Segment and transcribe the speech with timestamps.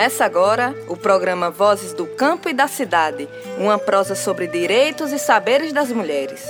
[0.00, 3.28] Começa agora o programa Vozes do Campo e da Cidade,
[3.58, 6.42] uma prosa sobre direitos e saberes das mulheres.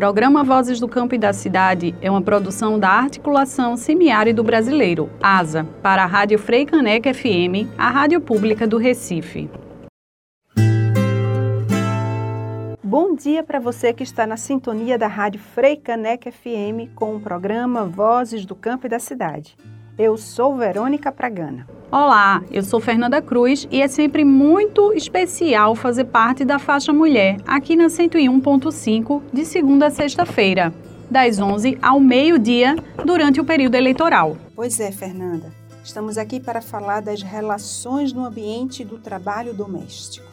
[0.00, 5.64] Programa Vozes do Campo e da Cidade é uma produção da Articulação Semiárido Brasileiro, ASA,
[5.82, 9.50] para a Rádio Frei Caneca FM, a rádio pública do Recife.
[12.82, 17.20] Bom dia para você que está na sintonia da Rádio Frei Caneca FM com o
[17.20, 19.54] programa Vozes do Campo e da Cidade.
[20.02, 21.68] Eu sou Verônica Pragana.
[21.92, 27.36] Olá, eu sou Fernanda Cruz e é sempre muito especial fazer parte da faixa mulher
[27.46, 30.72] aqui na 101.5 de segunda a sexta-feira,
[31.10, 34.38] das 11 ao meio-dia durante o período eleitoral.
[34.56, 35.52] Pois é, Fernanda.
[35.84, 40.30] Estamos aqui para falar das relações no ambiente do trabalho doméstico.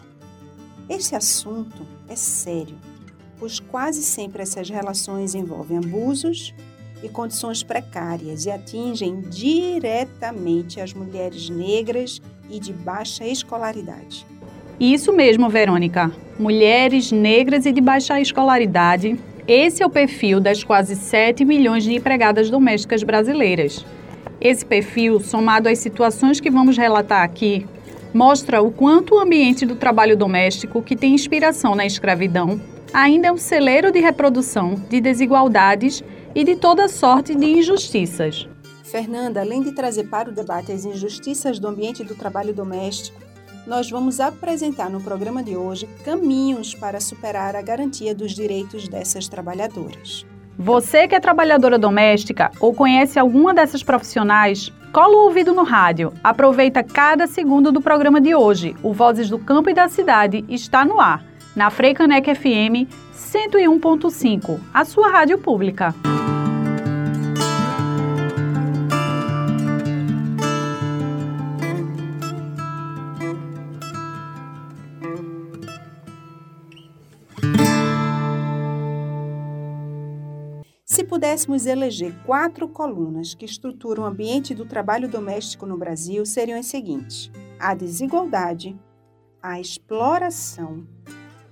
[0.87, 2.77] Esse assunto é sério,
[3.37, 6.55] pois quase sempre essas relações envolvem abusos,
[7.03, 14.25] e condições precárias e atingem diretamente as mulheres negras e de baixa escolaridade.
[14.79, 16.11] Isso mesmo, Verônica.
[16.37, 19.17] Mulheres negras e de baixa escolaridade.
[19.47, 23.85] Esse é o perfil das quase 7 milhões de empregadas domésticas brasileiras.
[24.39, 27.65] Esse perfil, somado às situações que vamos relatar aqui,
[28.13, 32.59] mostra o quanto o ambiente do trabalho doméstico, que tem inspiração na escravidão,
[32.93, 36.03] ainda é um celeiro de reprodução de desigualdades
[36.38, 38.47] e de toda sorte de injustiças.
[38.83, 43.19] Fernanda, além de trazer para o debate as injustiças do ambiente do trabalho doméstico,
[43.66, 49.27] nós vamos apresentar no programa de hoje caminhos para superar a garantia dos direitos dessas
[49.27, 50.27] trabalhadoras.
[50.59, 56.14] Você que é trabalhadora doméstica ou conhece alguma dessas profissionais, cola o ouvido no rádio.
[56.23, 58.75] Aproveita cada segundo do programa de hoje.
[58.83, 61.25] O Vozes do Campo e da Cidade está no ar,
[61.55, 65.93] na Freicanec FM 101.5, a sua rádio pública.
[80.86, 86.58] Se pudéssemos eleger quatro colunas que estruturam o ambiente do trabalho doméstico no Brasil, seriam
[86.58, 87.30] as seguintes:
[87.60, 88.80] a desigualdade,
[89.43, 90.87] a exploração,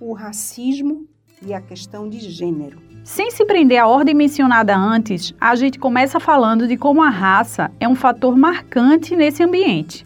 [0.00, 1.06] o racismo
[1.44, 2.78] e a questão de gênero.
[3.04, 7.70] Sem se prender à ordem mencionada antes, a gente começa falando de como a raça
[7.78, 10.04] é um fator marcante nesse ambiente.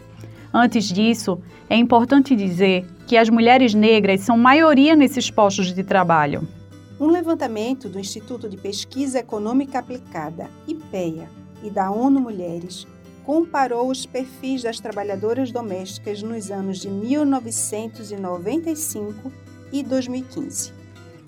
[0.52, 6.46] Antes disso, é importante dizer que as mulheres negras são maioria nesses postos de trabalho.
[7.00, 11.28] Um levantamento do Instituto de Pesquisa Econômica Aplicada, IPEA,
[11.62, 12.86] e da ONU Mulheres
[13.24, 19.30] comparou os perfis das trabalhadoras domésticas nos anos de 1995
[19.72, 20.79] e 2015.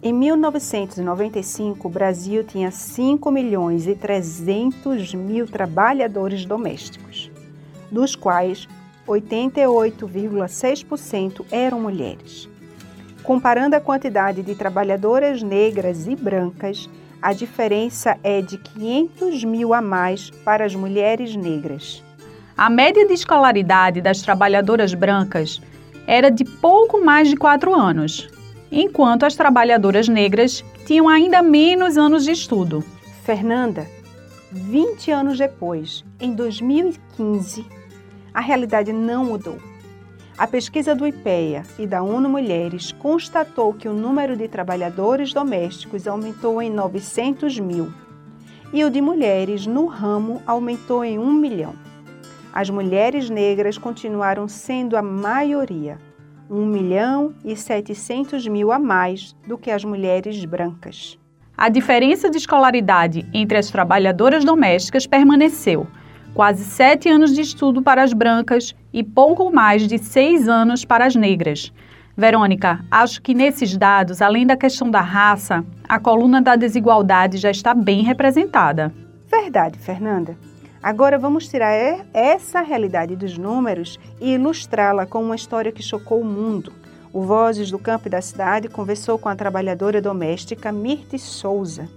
[0.04, 7.30] Em 1995, o Brasil tinha 5 milhões e 300 mil trabalhadores domésticos,
[7.88, 8.66] dos quais
[9.06, 12.48] 88,6% eram mulheres.
[13.22, 16.90] Comparando a quantidade de trabalhadoras negras e brancas,
[17.22, 22.02] a diferença é de 500 mil a mais para as mulheres negras.
[22.56, 25.62] A média de escolaridade das trabalhadoras brancas
[26.08, 28.28] era de pouco mais de 4 anos,
[28.72, 32.82] enquanto as trabalhadoras negras tinham ainda menos anos de estudo.
[33.22, 33.86] Fernanda,
[34.50, 37.66] 20 anos depois, em 2015,
[38.32, 39.58] a realidade não mudou.
[40.38, 46.08] A pesquisa do IPEA e da ONU Mulheres constatou que o número de trabalhadores domésticos
[46.08, 47.92] aumentou em 900 mil
[48.72, 51.74] e o de mulheres no ramo aumentou em 1 milhão.
[52.52, 55.98] As mulheres negras continuaram sendo a maioria,
[56.52, 61.18] 1 milhão e 700 mil a mais do que as mulheres brancas.
[61.56, 65.86] A diferença de escolaridade entre as trabalhadoras domésticas permaneceu
[66.34, 71.06] quase sete anos de estudo para as brancas e pouco mais de seis anos para
[71.06, 71.72] as negras.
[72.16, 77.50] Verônica, acho que nesses dados, além da questão da raça, a coluna da desigualdade já
[77.50, 78.92] está bem representada.
[79.30, 80.36] Verdade, Fernanda.
[80.82, 81.72] Agora vamos tirar
[82.12, 86.72] essa realidade dos números e ilustrá-la com uma história que chocou o mundo.
[87.12, 91.88] O Vozes do Campo e da Cidade conversou com a trabalhadora doméstica Mirte Souza,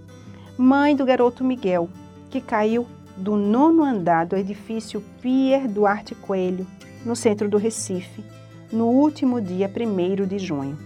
[0.56, 1.90] mãe do garoto Miguel,
[2.30, 2.86] que caiu
[3.18, 6.68] do nono andar do edifício Pier Duarte Coelho,
[7.04, 8.24] no centro do Recife,
[8.72, 10.78] no último dia 1 de junho.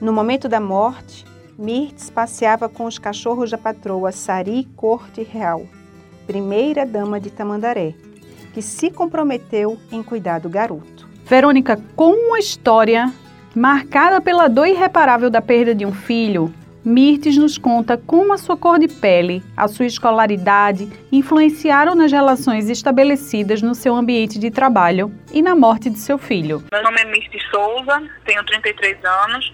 [0.00, 1.24] No momento da morte,
[1.58, 5.66] Mirtes passeava com os cachorros da patroa Sari Corte Real,
[6.26, 7.94] primeira dama de Tamandaré,
[8.52, 11.08] que se comprometeu em cuidar do garoto.
[11.24, 13.12] Verônica, com uma história
[13.54, 16.52] marcada pela dor irreparável da perda de um filho,
[16.84, 22.70] Mirtes nos conta como a sua cor de pele, a sua escolaridade influenciaram nas relações
[22.70, 26.62] estabelecidas no seu ambiente de trabalho e na morte de seu filho.
[26.70, 29.52] Meu nome é Mirtes Souza, tenho 33 anos,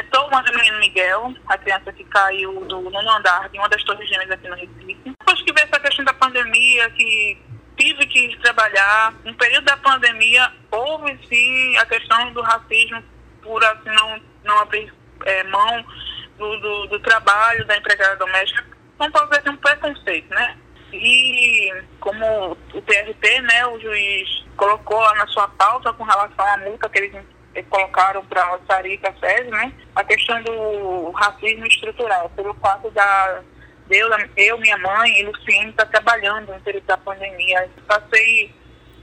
[0.00, 3.68] Estou é, mãe do menino Miguel, a criança que caiu do nono andar de uma
[3.68, 4.96] das torres gêmeas aqui no Recife.
[5.04, 7.38] Depois que veio essa questão da pandemia, que
[7.76, 13.02] tive que trabalhar, no período da pandemia houve sim a questão do racismo
[13.42, 14.92] por assim, não, não abrir
[15.24, 15.84] é, mão
[16.36, 18.64] do, do, do, trabalho da empregada doméstica,
[18.98, 20.56] não pode ser um preconceito, né?
[20.92, 26.88] E como o TRT, né, o juiz colocou na sua pauta com relação à multa
[26.88, 27.24] que eles
[27.68, 33.42] colocaram para Sarica SES, né, a questão do racismo estrutural, pelo fato da
[33.90, 37.68] eu, eu minha mãe e Luciene estar tá trabalhando no período da pandemia.
[37.86, 38.54] Passei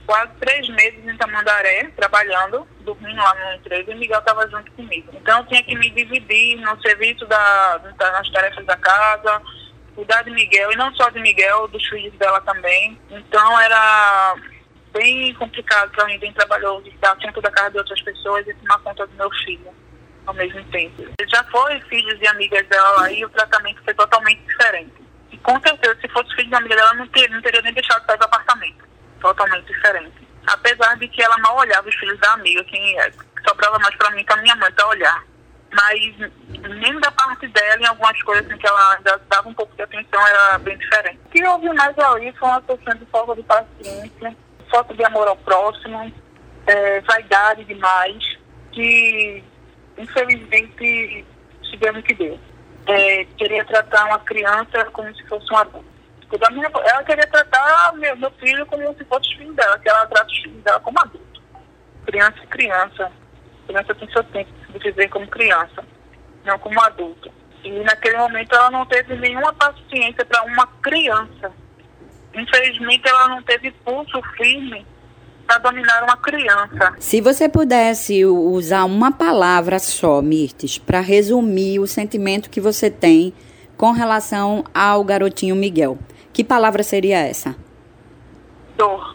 [0.06, 5.10] quase três meses em Tamandaré, trabalhando, dormindo lá no emprego, e Miguel estava junto comigo.
[5.14, 9.40] Então, eu tinha que me dividir no serviço da, nas tarefas da casa,
[9.94, 12.98] cuidar de Miguel, e não só de Miguel, dos filhos dela também.
[13.10, 14.36] Então, era
[14.92, 18.78] bem complicado para mim, bem trabalhoso, estar dentro da casa de outras pessoas e tomar
[18.80, 19.83] conta do meu filho
[20.26, 21.04] ao mesmo tempo.
[21.28, 24.92] Já foi filhos e amigas dela e o tratamento foi totalmente diferente.
[25.30, 28.00] E com certeza, se fosse filho de amiga dela, não teria, não teria nem deixado
[28.00, 28.84] de sair do apartamento
[29.20, 30.28] totalmente diferente.
[30.46, 33.10] Apesar de que ela mal olhava os filhos da amiga, quem é,
[33.46, 35.24] sobrava mais para mim que a minha mãe para olhar.
[35.72, 36.30] Mas
[36.78, 38.98] nem da parte dela, em algumas coisas assim, que ela
[39.28, 41.18] dava um pouco de atenção, era bem diferente.
[41.24, 44.36] O que houve mais ali foi uma questão de falta de paciência,
[44.70, 46.12] falta de amor ao próximo,
[46.66, 48.22] é, vaidade demais,
[48.72, 49.42] que
[49.98, 51.24] infelizmente
[51.62, 52.38] tivemos que deu.
[52.86, 55.94] É, queria tratar uma criança como se fosse um adulto
[56.50, 60.30] minha, ela queria tratar meu, meu filho como se fosse filho dela, que ela trata
[60.30, 61.42] os filhos dela como adulto.
[62.06, 63.12] Criança e criança.
[63.66, 65.84] Criança tem seu tempo de viver como criança,
[66.44, 67.30] não como adulto.
[67.62, 71.52] E naquele momento ela não teve nenhuma paciência para uma criança.
[72.34, 74.86] Infelizmente ela não teve pulso firme
[75.46, 76.94] para dominar uma criança.
[76.98, 83.32] Se você pudesse usar uma palavra só, Mirtes, para resumir o sentimento que você tem
[83.76, 85.98] com relação ao garotinho Miguel,
[86.32, 87.56] que palavra seria essa?
[88.76, 89.14] Dor.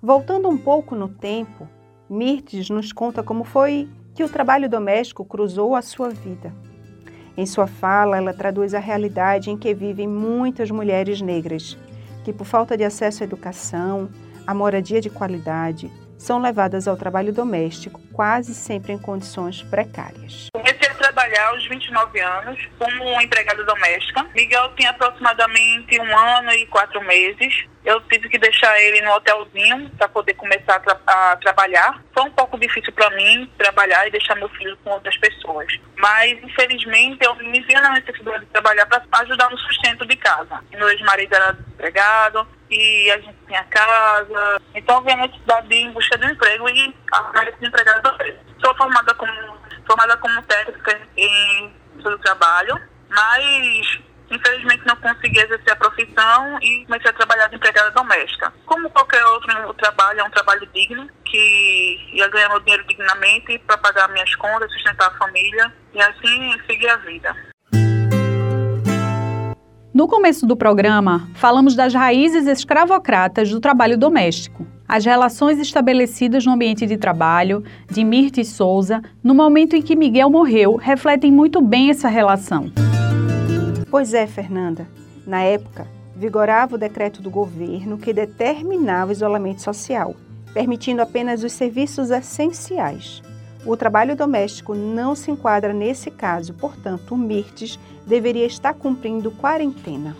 [0.00, 1.68] Voltando um pouco no tempo,
[2.10, 6.52] Mirtes nos conta como foi que o trabalho doméstico cruzou a sua vida.
[7.36, 11.78] Em sua fala, ela traduz a realidade em que vivem muitas mulheres negras,
[12.24, 14.08] que por falta de acesso à educação,
[14.46, 20.51] à moradia de qualidade, são levadas ao trabalho doméstico, quase sempre em condições precárias.
[21.22, 24.26] Trabalhar aos 29 anos como empregada doméstica.
[24.34, 27.64] Miguel tinha aproximadamente um ano e quatro meses.
[27.84, 32.02] Eu tive que deixar ele no hotelzinho para poder começar a, tra a, trabalhar.
[32.12, 35.72] Foi um pouco difícil para mim trabalhar e deixar meu filho com outras pessoas.
[35.96, 40.60] Mas, infelizmente, eu me via na necessidade de trabalhar para ajudar no sustento de casa.
[40.72, 44.60] Meu ex-marido era desempregado, e a gente tinha casa.
[44.74, 47.66] Então eu vim a necessidade de ir em busca de um emprego e a de
[47.66, 48.34] empregada também.
[48.64, 49.32] Sou formada como,
[49.86, 57.10] formada como técnica em do trabalho, mas infelizmente não consegui exercer a profissão e comecei
[57.10, 58.52] a trabalhar de empregada doméstica.
[58.64, 63.76] Como qualquer outro trabalho, é um trabalho digno, que ia ganhar meu dinheiro dignamente para
[63.76, 67.36] pagar minhas contas, sustentar a família e assim seguir a vida.
[69.94, 76.52] No começo do programa, falamos das raízes escravocratas do trabalho doméstico, as relações estabelecidas no
[76.52, 81.88] ambiente de trabalho de Mirte Souza no momento em que Miguel morreu refletem muito bem
[81.88, 82.70] essa relação.
[83.90, 84.86] Pois é, Fernanda.
[85.26, 90.14] Na época, vigorava o decreto do governo que determinava o isolamento social,
[90.52, 93.22] permitindo apenas os serviços essenciais.
[93.64, 100.14] O trabalho doméstico não se enquadra nesse caso, portanto, o Mirtes deveria estar cumprindo quarentena.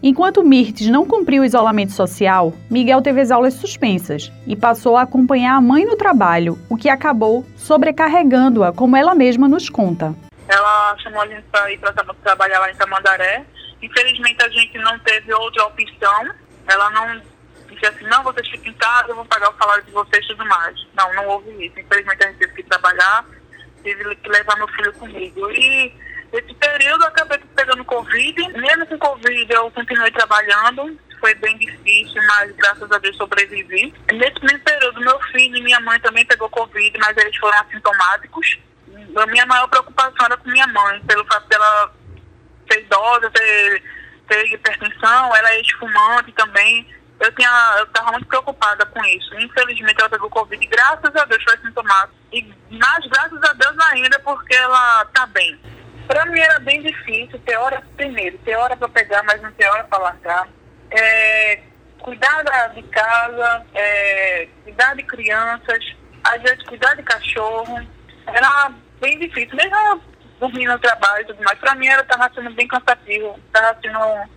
[0.00, 5.02] Enquanto Mirtes não cumpriu o isolamento social, Miguel teve as aulas suspensas e passou a
[5.02, 10.14] acompanhar a mãe no trabalho, o que acabou sobrecarregando-a, como ela mesma nos conta.
[10.48, 13.44] Ela chamou a gente para ir para trabalhar lá em Tamandaré.
[13.82, 16.30] Infelizmente, a gente não teve outra opção.
[16.68, 17.20] Ela não
[17.68, 20.28] disse assim: não, vocês ficam em casa, eu vou pagar o salário de vocês e
[20.28, 20.76] tudo mais.
[20.96, 21.78] Não, não houve isso.
[21.78, 23.26] Infelizmente, a gente teve que trabalhar,
[23.82, 25.50] tive que levar meu filho comigo.
[25.50, 25.92] E
[26.32, 28.52] esse período eu acabei pegando Covid.
[28.52, 30.98] Mesmo com Covid, eu continuei trabalhando.
[31.20, 33.92] Foi bem difícil, mas graças a Deus sobrevivi.
[34.12, 38.58] Nesse mesmo período, meu filho e minha mãe também pegou Covid, mas eles foram assintomáticos.
[39.16, 41.92] A minha maior preocupação era com minha mãe, pelo fato dela
[42.70, 43.82] ser idosa, ter,
[44.28, 46.86] ter hipertensão, ela é ex-fumante também.
[47.18, 49.34] Eu tinha, eu estava muito preocupada com isso.
[49.40, 52.14] Infelizmente ela pegou Covid, graças a Deus foi sintomático.
[52.32, 55.58] E mais graças a Deus ainda, porque ela está bem.
[56.08, 59.68] Para mim era bem difícil ter hora primeiro, ter hora para pegar, mas não ter
[59.68, 60.48] hora para largar.
[60.90, 61.60] É,
[62.00, 62.42] cuidar
[62.74, 65.78] de casa, é, cuidar de crianças,
[66.24, 67.86] às vezes cuidar de cachorro.
[68.26, 68.72] Era
[69.02, 70.02] bem difícil, mesmo
[70.40, 71.58] dormindo no trabalho e tudo mais.
[71.58, 74.30] Para mim era estava sendo bem cansativo, estava sendo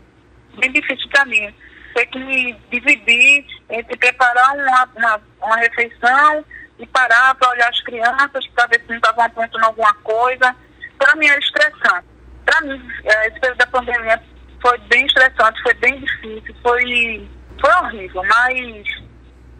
[0.60, 1.56] bem difícil para mim.
[1.96, 6.44] Ter que me dividir entre preparar uma, uma, uma refeição
[6.78, 10.54] e parar para olhar as crianças para ver se não estavam apontando alguma coisa.
[11.02, 12.06] Para mim era estressante.
[12.46, 14.22] Para mim, é, esse período da pandemia
[14.62, 17.28] foi bem estressante, foi bem difícil, foi,
[17.60, 18.88] foi horrível, mas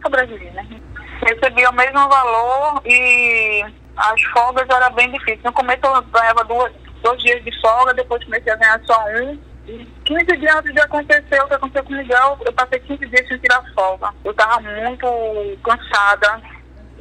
[0.00, 0.64] sobrevivi, né?
[1.26, 3.64] Recebi o mesmo valor e
[3.96, 5.42] as folgas eram bem difíceis.
[5.42, 6.72] No começo eu ganhava duas,
[7.02, 9.36] dois dias de folga, depois comecei a ganhar só um.
[9.66, 13.04] E 15 dias antes de acontecer o que aconteceu com o Miguel, eu passei 15
[13.06, 14.14] dias sem tirar folga.
[14.24, 16.40] Eu estava muito cansada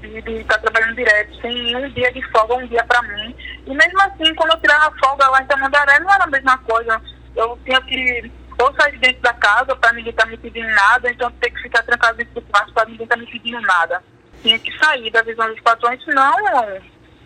[0.01, 3.35] de, de estar trabalhando direto, sem um dia de folga, um dia para mim.
[3.65, 7.01] E mesmo assim, quando eu tirava folga lá em Tamandaré, não era a mesma coisa.
[7.35, 10.67] Eu tinha que ou sair de dentro da casa para ninguém estar tá me pedindo
[10.67, 13.59] nada, então ter que ficar trancado dentro do quarto para ninguém estar tá me pedindo
[13.61, 14.03] nada
[14.41, 16.33] tinha que sair da visão dos patrões, senão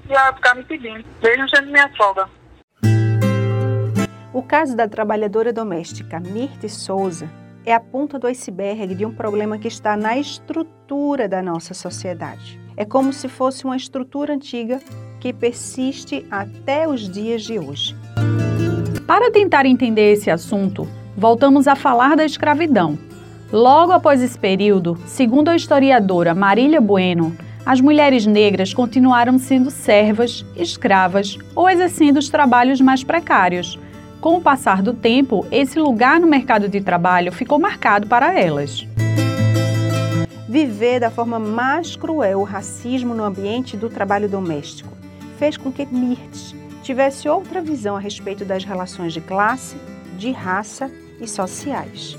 [0.10, 2.30] ia ficar me pedindo, mesmo sendo minha folga.
[4.34, 7.30] O caso da trabalhadora doméstica Mirte Souza
[7.66, 12.65] é a ponta do iceberg de um problema que está na estrutura da nossa sociedade.
[12.78, 14.80] É como se fosse uma estrutura antiga
[15.20, 17.96] que persiste até os dias de hoje.
[19.08, 22.98] Para tentar entender esse assunto, voltamos a falar da escravidão,
[23.52, 30.44] Logo após esse período, segundo a historiadora Marília Bueno, as mulheres negras continuaram sendo servas,
[30.56, 33.80] escravas ou exercendo os trabalhos mais precários.
[34.20, 38.86] Com o passar do tempo, esse lugar no mercado de trabalho ficou marcado para elas.
[40.56, 44.90] Viver da forma mais cruel o racismo no ambiente do trabalho doméstico
[45.38, 49.76] fez com que Mirtes tivesse outra visão a respeito das relações de classe,
[50.18, 52.18] de raça e sociais.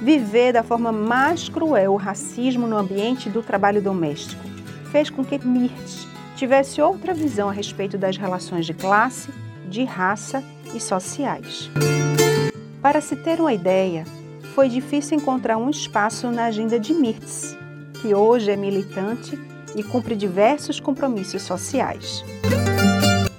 [0.00, 4.44] Viver da forma mais cruel o racismo no ambiente do trabalho doméstico
[4.92, 6.06] fez com que Mirtes
[6.36, 9.30] tivesse outra visão a respeito das relações de classe,
[9.68, 11.68] de raça e sociais.
[12.80, 14.04] Para se ter uma ideia,
[14.56, 17.54] foi difícil encontrar um espaço na agenda de Mirtes,
[18.00, 19.38] que hoje é militante
[19.76, 22.24] e cumpre diversos compromissos sociais.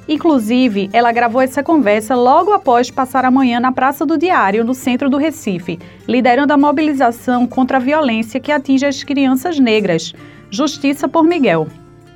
[0.07, 4.75] Inclusive, ela gravou essa conversa logo após passar a manhã na Praça do Diário, no
[4.75, 10.13] centro do Recife, liderando a mobilização contra a violência que atinge as crianças negras.
[10.51, 11.67] Justiça por Miguel.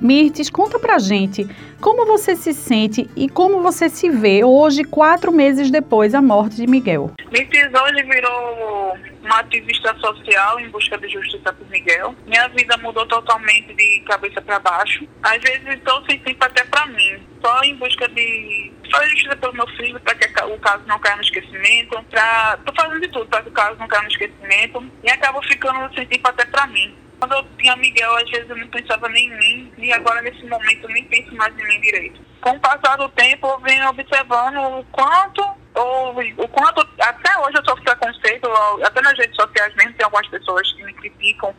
[0.02, 1.46] Mirtes, conta pra gente
[1.80, 6.56] como você se sente e como você se vê hoje, quatro meses depois da morte
[6.56, 7.12] de Miguel.
[7.30, 12.16] Mirtes hoje virou uma ativista social em busca de justiça por Miguel.
[12.26, 15.06] Minha vida mudou totalmente de cabeça para baixo.
[15.22, 19.54] Às vezes estou sem tempo até para mim, só em busca de fazer justiça pelo
[19.54, 22.04] meu filho, para que o caso não caia no esquecimento.
[22.10, 22.58] Pra...
[22.66, 25.94] Tô fazendo de tudo para que o caso não caia no esquecimento e acabo ficando
[25.94, 26.92] sem tempo até para mim.
[27.22, 30.44] Quando eu tinha Miguel, às vezes eu não pensava nem em mim, e agora nesse
[30.44, 32.20] momento eu nem penso mais em mim direito.
[32.40, 35.40] Com o passar do tempo, eu venho observando o quanto,
[35.76, 38.50] ou, o quanto, até hoje eu sofro preconceito,
[38.84, 41.54] até nas redes sociais mesmo, tem algumas pessoas que me criticam,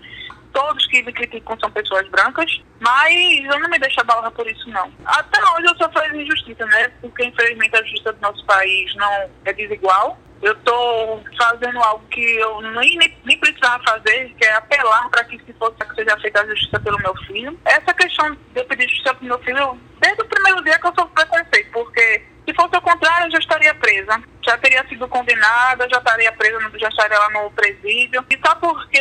[0.51, 4.69] todos que me criticam são pessoas brancas, mas eu não me deixo abalar por isso,
[4.69, 4.91] não.
[5.05, 6.89] Até hoje eu sofro injustiça, né?
[6.99, 12.21] Porque infelizmente a justiça do nosso país não é desigual eu estou fazendo algo que
[12.21, 16.19] eu nem, nem, nem, precisava fazer, que é apelar para que se fosse que seja
[16.19, 17.57] feita a justiça pelo meu filho.
[17.63, 20.93] Essa questão de eu pedir justiça pelo meu filho, desde o primeiro dia que eu
[20.97, 24.21] sou preconceito, porque se fosse o contrário, eu já estaria presa.
[24.45, 28.25] Já teria sido condenada, já estaria presa, já estaria lá no presídio.
[28.29, 28.99] E só porque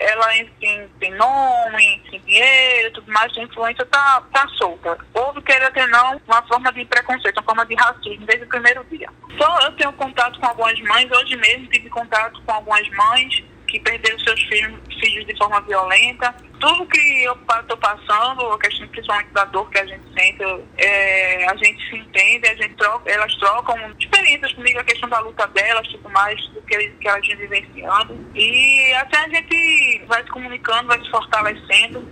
[0.00, 4.96] ela, enfim, tem nome, tem dinheiro tudo mais, tem influência, tá, tá solta.
[5.12, 8.84] Houve, querer ter não, uma forma de preconceito, uma forma de racismo desde o primeiro
[8.84, 9.08] dia.
[9.36, 13.80] Só eu tenho contato com algumas mães, hoje mesmo tive contato com algumas mães que
[13.80, 16.32] perderam seus filhos, filhos de forma violenta.
[16.60, 20.42] Tudo que eu estou passando, a questão principalmente da dor que a gente sente,
[20.78, 25.18] é, a gente se entende, a gente troca, elas trocam experiências comigo, a questão da
[25.18, 28.16] luta delas, tudo mais, do que, que elas vêm vivenciando.
[28.32, 32.08] E até a gente vai se comunicando, vai se fortalecendo.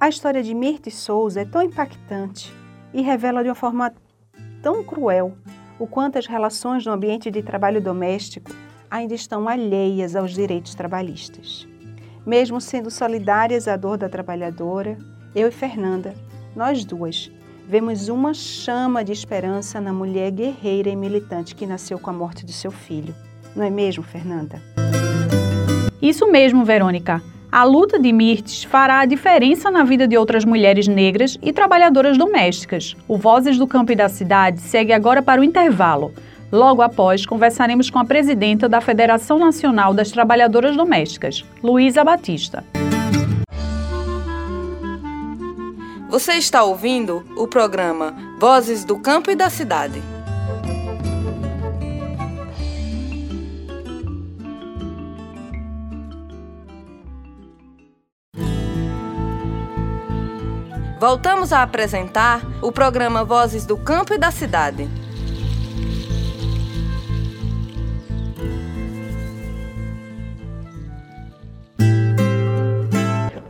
[0.00, 2.52] A história de Mirte Souza é tão impactante
[2.92, 3.94] e revela de uma forma
[4.62, 5.38] tão cruel
[5.78, 8.50] o quanto as relações no ambiente de trabalho doméstico
[8.90, 11.66] ainda estão alheias aos direitos trabalhistas.
[12.26, 14.98] Mesmo sendo solidárias à dor da trabalhadora,
[15.34, 16.14] eu e Fernanda
[16.56, 17.30] nós duas,
[17.68, 22.44] vemos uma chama de esperança na mulher guerreira e militante que nasceu com a morte
[22.44, 23.14] de seu filho.
[23.54, 24.60] Não é mesmo, Fernanda?
[26.02, 27.22] Isso mesmo, Verônica.
[27.50, 32.18] A luta de Mirtes fará a diferença na vida de outras mulheres negras e trabalhadoras
[32.18, 32.96] domésticas.
[33.06, 36.12] O Vozes do Campo e da Cidade segue agora para o intervalo.
[36.50, 42.64] Logo após, conversaremos com a presidenta da Federação Nacional das Trabalhadoras Domésticas, Luísa Batista.
[46.08, 50.02] Você está ouvindo o programa Vozes do Campo e da Cidade.
[60.98, 64.88] Voltamos a apresentar o programa Vozes do Campo e da Cidade.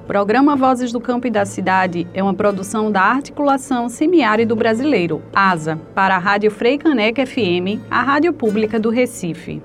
[0.09, 5.79] Programa Vozes do Campo e da Cidade é uma produção da Articulação Semiárido Brasileiro, ASA,
[5.95, 9.63] para a Rádio Frei Caneca FM, a rádio pública do Recife.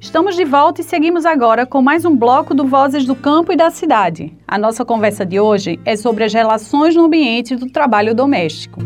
[0.00, 3.56] Estamos de volta e seguimos agora com mais um bloco do Vozes do Campo e
[3.56, 4.32] da Cidade.
[4.48, 8.80] A nossa conversa de hoje é sobre as relações no ambiente do trabalho doméstico.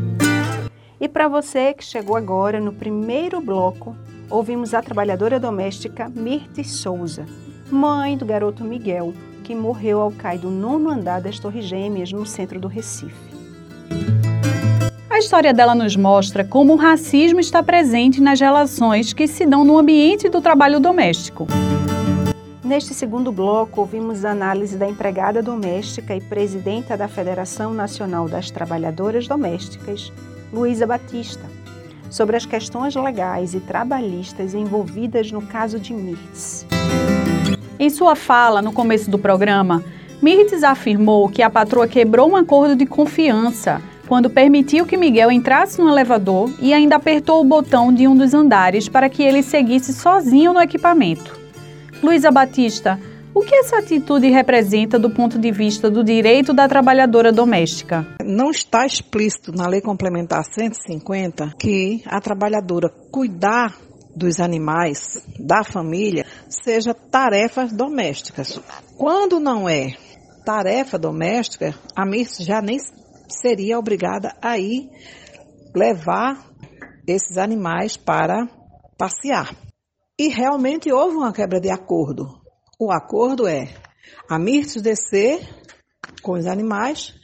[1.01, 3.97] E para você que chegou agora no primeiro bloco,
[4.29, 7.25] ouvimos a trabalhadora doméstica Mirtes Souza,
[7.71, 9.15] mãe do garoto Miguel,
[9.49, 13.15] que morreu ao cair do nono andar das Torres Gêmeas no centro do Recife.
[15.09, 19.65] A história dela nos mostra como o racismo está presente nas relações que se dão
[19.65, 21.47] no ambiente do trabalho doméstico.
[22.63, 28.51] Neste segundo bloco, ouvimos a análise da empregada doméstica e presidenta da Federação Nacional das
[28.51, 30.13] Trabalhadoras Domésticas,
[30.53, 31.47] Luísa Batista,
[32.11, 36.67] sobre as questões legais e trabalhistas envolvidas no caso de Mirtz.
[37.79, 39.85] Em sua fala no começo do programa,
[40.21, 45.81] Mirtz afirmou que a patroa quebrou um acordo de confiança quando permitiu que Miguel entrasse
[45.81, 49.93] no elevador e ainda apertou o botão de um dos andares para que ele seguisse
[49.93, 51.39] sozinho no equipamento.
[52.03, 52.99] Luísa Batista,
[53.33, 58.05] o que essa atitude representa do ponto de vista do direito da trabalhadora doméstica?
[58.25, 63.73] Não está explícito na Lei Complementar 150 que a trabalhadora cuidar
[64.15, 68.61] dos animais, da família, seja tarefas domésticas.
[68.97, 69.97] Quando não é
[70.45, 72.79] tarefa doméstica, a MIRS já nem
[73.29, 74.91] seria obrigada a ir
[75.75, 76.49] levar
[77.07, 78.49] esses animais para
[78.97, 79.55] passear.
[80.19, 82.41] E realmente houve uma quebra de acordo.
[82.79, 83.69] O acordo é
[84.29, 85.41] a Mirtes descer
[86.23, 87.15] com os animais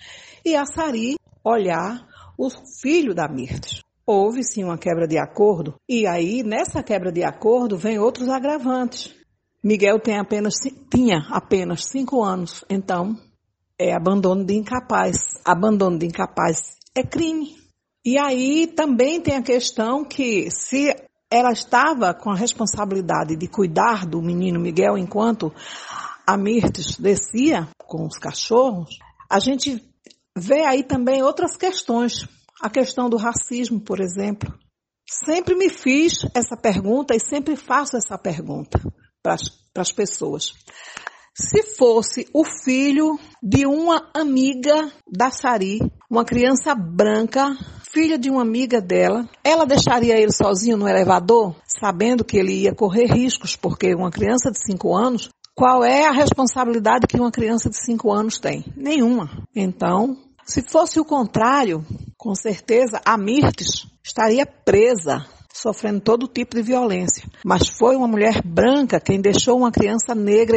[0.44, 2.06] e a Sari olhar
[2.38, 2.48] o
[2.82, 3.82] filho da Mirtes.
[4.06, 9.14] Houve sim uma quebra de acordo, e aí nessa quebra de acordo vem outros agravantes.
[9.62, 10.54] Miguel tem apenas,
[10.90, 13.16] tinha apenas cinco anos, então
[13.78, 15.40] é abandono de incapaz.
[15.42, 17.56] Abandono de incapaz é crime.
[18.04, 20.94] E aí também tem a questão que se
[21.30, 25.50] ela estava com a responsabilidade de cuidar do menino Miguel enquanto
[26.26, 29.82] a Mirtes descia com os cachorros, a gente
[30.36, 32.28] vê aí também outras questões.
[32.64, 34.50] A questão do racismo, por exemplo.
[35.06, 38.80] Sempre me fiz essa pergunta e sempre faço essa pergunta
[39.22, 39.36] para
[39.76, 40.54] as pessoas.
[41.36, 45.78] Se fosse o filho de uma amiga da Sari,
[46.10, 47.54] uma criança branca,
[47.92, 52.74] filha de uma amiga dela, ela deixaria ele sozinho no elevador, sabendo que ele ia
[52.74, 57.68] correr riscos, porque uma criança de 5 anos, qual é a responsabilidade que uma criança
[57.68, 58.64] de 5 anos tem?
[58.74, 59.46] Nenhuma.
[59.54, 61.84] Então, se fosse o contrário,
[62.24, 67.28] com certeza a Mirtes estaria presa sofrendo todo tipo de violência.
[67.44, 70.56] Mas foi uma mulher branca quem deixou uma criança negra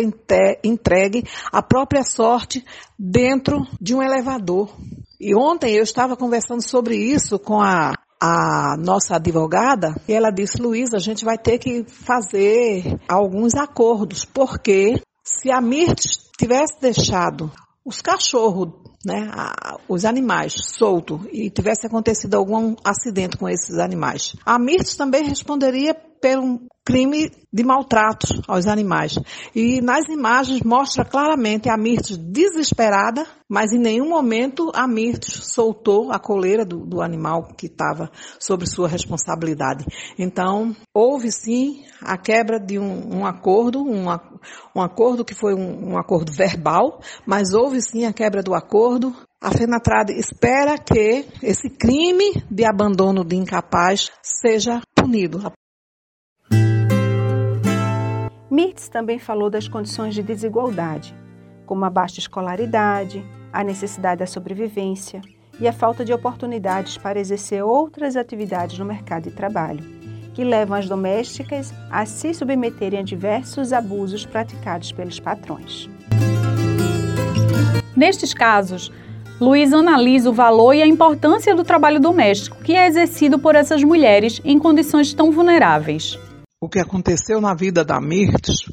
[0.63, 2.65] entregue à própria sorte
[2.97, 4.73] dentro de um elevador.
[5.19, 10.61] E ontem eu estava conversando sobre isso com a, a nossa advogada e ela disse,
[10.61, 17.51] Luísa, a gente vai ter que fazer alguns acordos, porque se a Mirtes tivesse deixado
[17.85, 24.35] os cachorros né, a, os animais soltos e tivesse acontecido algum acidente com esses animais.
[24.45, 29.19] A Mirtes também responderia pelo crime de maltrato aos animais.
[29.53, 36.13] E nas imagens mostra claramente a Mirtes desesperada, mas em nenhum momento a Mirtes soltou
[36.13, 39.83] a coleira do, do animal que estava sob sua responsabilidade.
[40.17, 44.05] Então, houve sim a quebra de um, um acordo, um,
[44.73, 49.13] um, acordo que foi um, um acordo verbal, mas houve sim a quebra do acordo,
[49.41, 55.51] a FENATRAD espera que esse crime de abandono de incapaz seja punido.
[58.49, 61.13] Mirtz também falou das condições de desigualdade,
[61.65, 65.21] como a baixa escolaridade, a necessidade da sobrevivência
[65.59, 69.83] e a falta de oportunidades para exercer outras atividades no mercado de trabalho,
[70.33, 75.89] que levam as domésticas a se submeterem a diversos abusos praticados pelos patrões.
[77.95, 78.93] Nestes casos,
[79.41, 83.83] Luiz analisa o valor e a importância do trabalho doméstico que é exercido por essas
[83.83, 86.17] mulheres em condições tão vulneráveis.
[86.59, 88.65] O que aconteceu na vida da Mirtes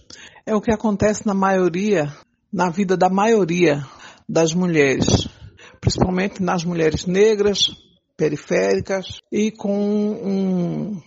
[0.46, 2.10] é o que acontece na maioria,
[2.50, 3.84] na vida da maioria
[4.26, 5.28] das mulheres,
[5.82, 7.66] principalmente nas mulheres negras,
[8.16, 11.02] periféricas e com um,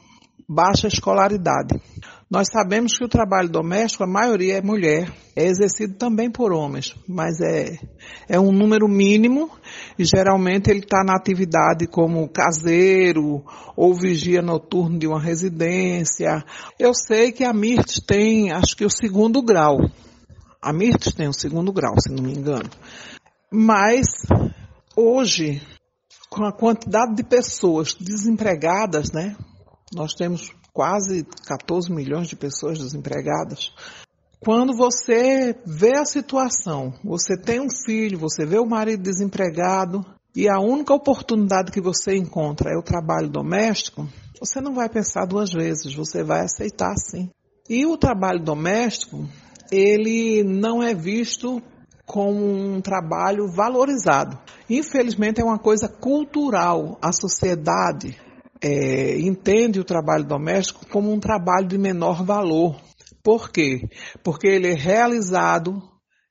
[0.47, 1.81] baixa escolaridade.
[2.29, 6.93] Nós sabemos que o trabalho doméstico, a maioria é mulher, é exercido também por homens,
[7.07, 7.79] mas é,
[8.27, 9.49] é um número mínimo
[9.97, 13.45] e geralmente ele está na atividade como caseiro
[13.77, 16.43] ou vigia noturno de uma residência.
[16.77, 19.77] Eu sei que a Mirtes tem, acho que o segundo grau.
[20.61, 22.69] A Mirtes tem o segundo grau, se não me engano.
[23.49, 24.05] Mas
[24.97, 25.61] hoje,
[26.29, 29.33] com a quantidade de pessoas desempregadas, né?
[29.95, 33.73] Nós temos quase 14 milhões de pessoas desempregadas.
[34.39, 40.47] Quando você vê a situação, você tem um filho, você vê o marido desempregado e
[40.47, 44.07] a única oportunidade que você encontra é o trabalho doméstico,
[44.39, 47.31] você não vai pensar duas vezes, você vai aceitar sim.
[47.67, 49.27] E o trabalho doméstico,
[49.71, 51.59] ele não é visto
[52.05, 54.37] como um trabalho valorizado.
[54.69, 56.99] Infelizmente é uma coisa cultural.
[57.01, 58.15] A sociedade
[58.61, 62.79] é, entende o trabalho doméstico como um trabalho de menor valor.
[63.23, 63.81] Por quê?
[64.23, 65.81] Porque ele é realizado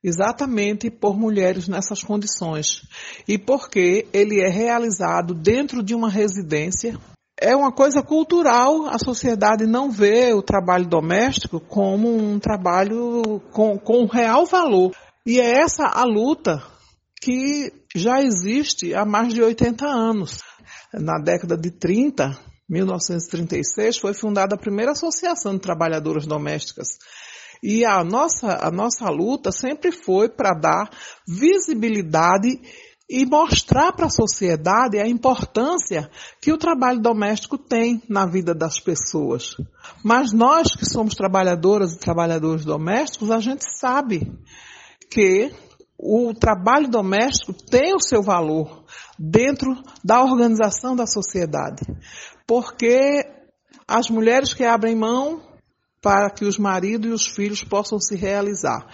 [0.03, 2.81] exatamente por mulheres nessas condições
[3.27, 6.97] e porque ele é realizado dentro de uma residência.
[7.39, 13.77] É uma coisa cultural, a sociedade não vê o trabalho doméstico como um trabalho com,
[13.77, 14.91] com real valor.
[15.25, 16.63] E é essa a luta
[17.21, 20.41] que já existe há mais de 80 anos
[20.99, 22.37] na década de 30,
[22.69, 26.87] 1936, foi fundada a primeira associação de trabalhadoras domésticas.
[27.63, 30.89] E a nossa, a nossa luta sempre foi para dar
[31.27, 32.59] visibilidade
[33.09, 36.09] e mostrar para a sociedade a importância
[36.41, 39.55] que o trabalho doméstico tem na vida das pessoas.
[40.03, 44.29] Mas nós que somos trabalhadoras e trabalhadores domésticos, a gente sabe
[45.09, 45.51] que
[45.97, 48.83] o trabalho doméstico tem o seu valor
[49.17, 51.83] dentro da organização da sociedade.
[52.45, 53.25] Porque
[53.87, 55.41] as mulheres que abrem mão
[56.01, 58.87] para que os maridos e os filhos possam se realizar.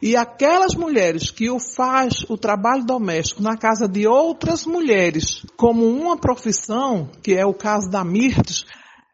[0.00, 5.86] E aquelas mulheres que o faz o trabalho doméstico na casa de outras mulheres como
[5.86, 8.64] uma profissão, que é o caso da Mirtes,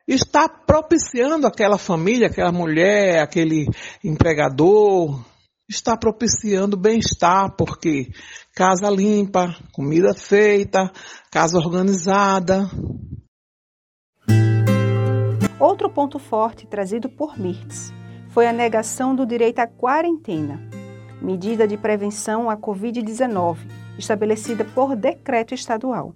[0.06, 3.66] está propiciando aquela família, aquela mulher, aquele
[4.04, 5.22] empregador,
[5.72, 8.12] está propiciando bem-estar, porque
[8.54, 10.92] casa limpa, comida feita,
[11.30, 12.68] casa organizada.
[15.58, 17.92] Outro ponto forte trazido por Mirtz
[18.28, 20.60] foi a negação do direito à quarentena,
[21.20, 23.58] medida de prevenção à Covid-19,
[23.98, 26.14] estabelecida por decreto estadual,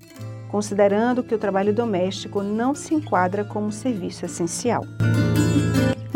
[0.51, 4.83] considerando que o trabalho doméstico não se enquadra como serviço essencial.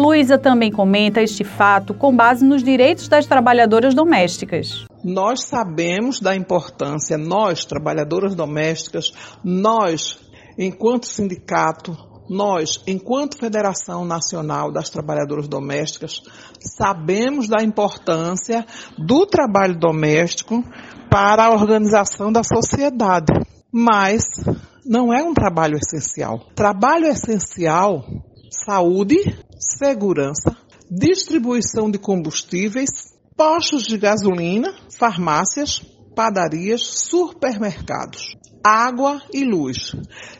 [0.00, 4.86] Luísa também comenta este fato com base nos direitos das trabalhadoras domésticas.
[5.04, 9.12] Nós sabemos da importância, nós, trabalhadoras domésticas,
[9.44, 10.18] nós,
[10.58, 11.94] enquanto sindicato,
[12.30, 16.22] nós, enquanto Federação Nacional das Trabalhadoras Domésticas,
[16.60, 18.64] sabemos da importância
[18.96, 20.64] do trabalho doméstico
[21.10, 23.32] para a organização da sociedade.
[23.70, 24.22] Mas
[24.86, 26.40] não é um trabalho essencial.
[26.54, 28.04] Trabalho essencial,
[28.50, 29.16] saúde,
[29.58, 30.56] segurança,
[30.90, 32.90] distribuição de combustíveis,
[33.36, 35.80] postos de gasolina, farmácias,
[36.16, 39.94] padarias, supermercados, água e luz.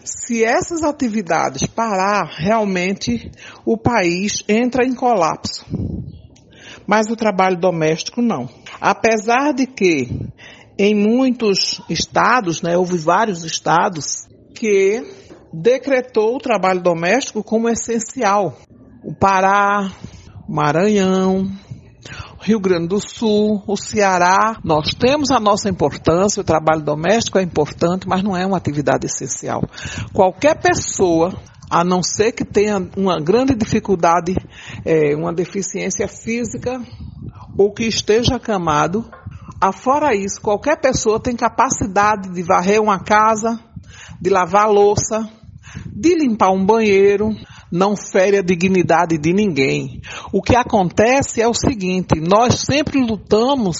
[0.04, 3.30] Se essas atividades parar, realmente
[3.64, 5.64] o país entra em colapso.
[6.86, 8.48] Mas o trabalho doméstico não.
[8.80, 10.08] Apesar de que
[10.76, 15.04] em muitos estados, né, houve vários estados que
[15.52, 18.56] decretou o trabalho doméstico como essencial
[19.02, 19.90] o Pará,
[20.48, 21.50] o Maranhão,
[22.40, 24.58] Rio Grande do Sul, o Ceará.
[24.64, 29.06] Nós temos a nossa importância, o trabalho doméstico é importante, mas não é uma atividade
[29.06, 29.62] essencial.
[30.12, 31.34] Qualquer pessoa,
[31.70, 34.34] a não ser que tenha uma grande dificuldade,
[34.84, 36.80] é, uma deficiência física
[37.56, 39.10] ou que esteja acamado,
[39.60, 43.58] afora isso, qualquer pessoa tem capacidade de varrer uma casa,
[44.20, 45.28] de lavar louça,
[45.86, 47.34] de limpar um banheiro,
[47.70, 50.00] não fere a dignidade de ninguém.
[50.32, 53.78] O que acontece é o seguinte: nós sempre lutamos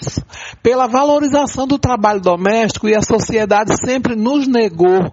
[0.63, 5.13] pela valorização do trabalho doméstico e a sociedade sempre nos negou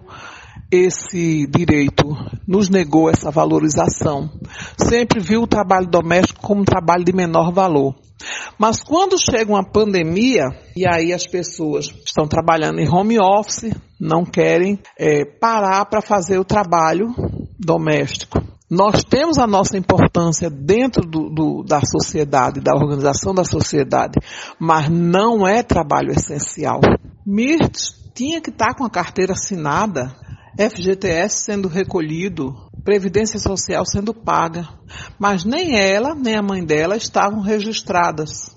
[0.70, 2.04] esse direito,
[2.46, 4.30] nos negou essa valorização.
[4.76, 8.07] Sempre viu o trabalho doméstico como um trabalho de menor valor.
[8.58, 14.24] Mas quando chega uma pandemia, e aí as pessoas estão trabalhando em home office, não
[14.24, 17.14] querem é, parar para fazer o trabalho
[17.58, 18.40] doméstico.
[18.70, 24.18] Nós temos a nossa importância dentro do, do, da sociedade, da organização da sociedade,
[24.58, 26.80] mas não é trabalho essencial.
[27.26, 30.14] Mirtz tinha que estar com a carteira assinada,
[30.58, 34.66] FGTS sendo recolhido, Previdência Social sendo paga,
[35.18, 38.56] mas nem ela nem a mãe dela estavam registradas.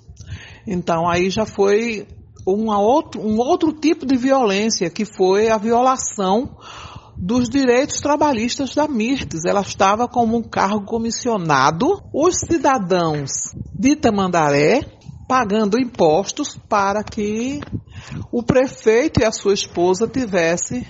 [0.65, 2.07] Então aí já foi
[2.47, 6.55] uma outro, um outro tipo de violência, que foi a violação
[7.17, 9.43] dos direitos trabalhistas da Mirtes.
[9.45, 13.31] Ela estava como um cargo comissionado, os cidadãos
[13.77, 14.79] de Tamandaré
[15.27, 17.59] pagando impostos para que
[18.31, 20.87] o prefeito e a sua esposa tivessem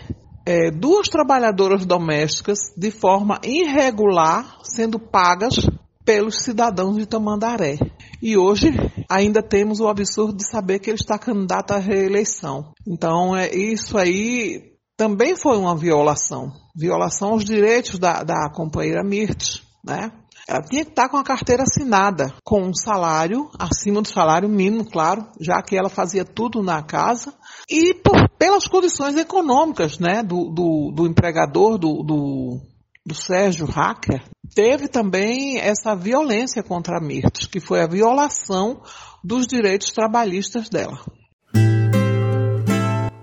[0.52, 5.56] é, duas trabalhadoras domésticas de forma irregular sendo pagas
[6.04, 7.78] pelos cidadãos de Tamandaré.
[8.22, 8.68] E hoje
[9.10, 12.74] ainda temos o absurdo de saber que ele está candidato à reeleição.
[12.86, 16.52] Então, é, isso aí também foi uma violação.
[16.76, 20.12] Violação aos direitos da, da companheira Mirtes, né?
[20.50, 24.84] Ela tinha que estar com a carteira assinada, com um salário acima do salário mínimo,
[24.84, 27.34] claro, já que ela fazia tudo na casa,
[27.72, 32.60] e por, pelas condições econômicas né, do, do, do empregador, do, do,
[33.06, 34.22] do Sérgio Hacker,
[34.54, 38.82] teve também essa violência contra a Mirtes, que foi a violação
[39.24, 41.00] dos direitos trabalhistas dela.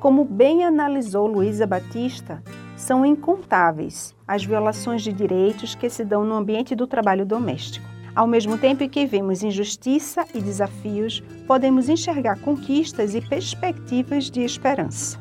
[0.01, 2.43] Como bem analisou Luísa Batista,
[2.75, 7.98] são incontáveis as violações de direitos que se dão no ambiente do trabalho doméstico.
[8.19, 15.21] Ao mesmo tempo que vemos injustiça e desafios, podemos enxergar conquistas e perspectivas de esperança.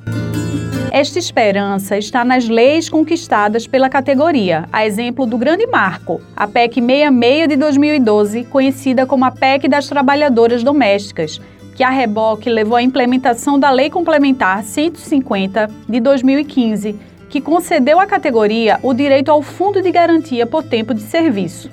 [0.92, 6.82] Esta esperança está nas leis conquistadas pela categoria, a exemplo do grande marco, a PEC
[6.82, 11.40] 66 de 2012, conhecida como a PEC das Trabalhadoras Domésticas,
[11.76, 16.96] que a reboque levou à implementação da Lei Complementar 150 de 2015,
[17.30, 21.70] que concedeu à categoria o direito ao fundo de garantia por tempo de serviço.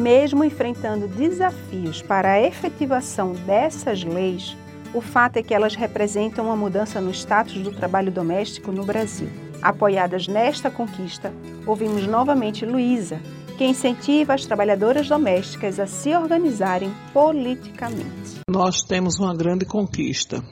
[0.00, 4.56] Mesmo enfrentando desafios para a efetivação dessas leis,
[4.94, 9.28] o fato é que elas representam uma mudança no status do trabalho doméstico no Brasil.
[9.60, 11.34] Apoiadas nesta conquista,
[11.66, 13.20] ouvimos novamente Luísa,
[13.58, 18.40] que incentiva as trabalhadoras domésticas a se organizarem politicamente.
[18.48, 20.42] Nós temos uma grande conquista.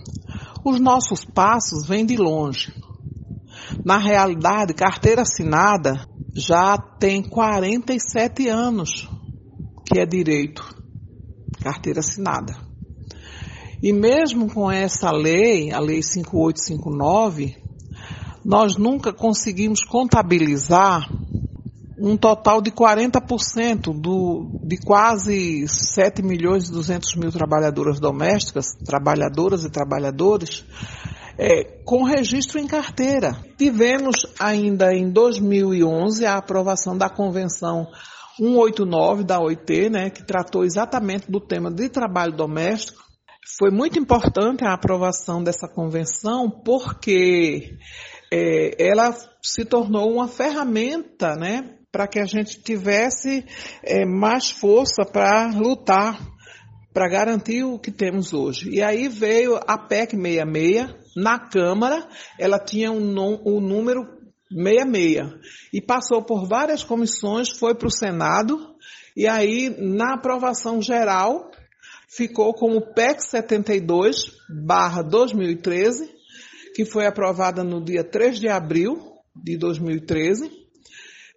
[0.63, 2.71] Os nossos passos vêm de longe.
[3.83, 6.07] Na realidade, carteira assinada
[6.37, 9.09] já tem 47 anos
[9.89, 10.63] que é direito.
[11.63, 12.55] Carteira assinada.
[13.83, 17.57] E mesmo com essa lei, a lei 5859,
[18.45, 21.09] nós nunca conseguimos contabilizar
[22.01, 29.65] um total de 40% do, de quase 7 milhões e 200 mil trabalhadoras domésticas, trabalhadoras
[29.65, 30.65] e trabalhadores,
[31.37, 33.37] é, com registro em carteira.
[33.57, 37.89] Tivemos ainda em 2011 a aprovação da Convenção
[38.39, 43.03] 189 da OIT, né, que tratou exatamente do tema de trabalho doméstico.
[43.59, 47.77] Foi muito importante a aprovação dessa convenção porque
[48.33, 53.45] é, ela se tornou uma ferramenta, né, para que a gente tivesse
[53.83, 56.21] é, mais força para lutar,
[56.93, 58.71] para garantir o que temos hoje.
[58.71, 62.07] E aí veio a PEC 66, na Câmara,
[62.39, 64.18] ela tinha o um, um número
[64.51, 65.35] 66
[65.73, 68.75] e passou por várias comissões, foi para o Senado
[69.17, 71.51] e aí na aprovação geral
[72.09, 76.11] ficou como PEC 72 barra 2013,
[76.75, 78.97] que foi aprovada no dia 3 de abril
[79.37, 80.51] de 2013,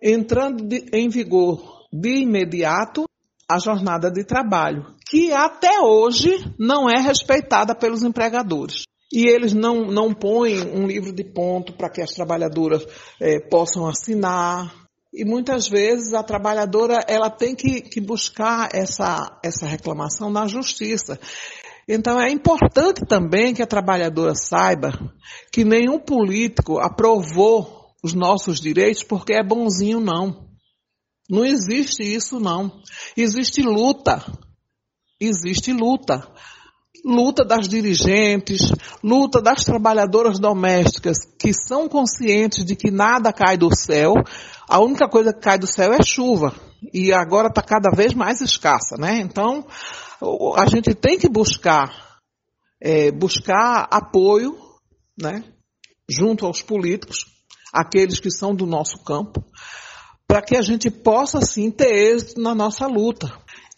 [0.01, 3.05] entrando de, em vigor de imediato
[3.49, 9.85] a jornada de trabalho, que até hoje não é respeitada pelos empregadores e eles não,
[9.85, 12.85] não põem um livro de ponto para que as trabalhadoras
[13.19, 14.73] é, possam assinar.
[15.13, 21.19] E muitas vezes a trabalhadora ela tem que, que buscar essa, essa reclamação na justiça.
[21.87, 24.93] Então é importante também que a trabalhadora saiba
[25.51, 30.49] que nenhum político aprovou os nossos direitos porque é bonzinho, não.
[31.29, 32.81] Não existe isso, não.
[33.17, 34.23] Existe luta.
[35.19, 36.25] Existe luta
[37.03, 38.71] luta das dirigentes,
[39.03, 44.13] luta das trabalhadoras domésticas que são conscientes de que nada cai do céu.
[44.67, 46.53] A única coisa que cai do céu é chuva.
[46.93, 49.19] E agora está cada vez mais escassa, né?
[49.19, 49.65] Então,
[50.55, 52.19] a gente tem que buscar,
[52.81, 54.57] é, buscar apoio,
[55.19, 55.43] né?
[56.09, 57.25] Junto aos políticos,
[57.71, 59.43] aqueles que são do nosso campo,
[60.27, 63.31] para que a gente possa sim ter êxito na nossa luta.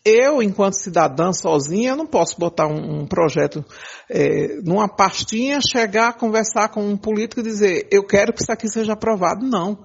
[0.05, 3.63] Eu, enquanto cidadã sozinha, não posso botar um, um projeto
[4.09, 8.67] é, numa pastinha, chegar, conversar com um político e dizer, eu quero que isso aqui
[8.67, 9.45] seja aprovado.
[9.45, 9.83] Não.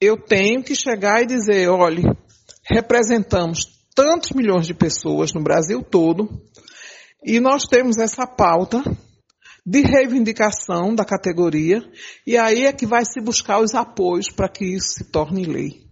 [0.00, 2.02] Eu tenho que chegar e dizer, olhe,
[2.64, 3.60] representamos
[3.94, 6.28] tantos milhões de pessoas no Brasil todo
[7.22, 8.82] e nós temos essa pauta
[9.66, 11.82] de reivindicação da categoria,
[12.24, 15.84] e aí é que vai se buscar os apoios para que isso se torne lei.